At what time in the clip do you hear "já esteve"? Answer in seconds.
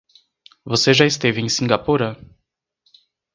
0.95-1.41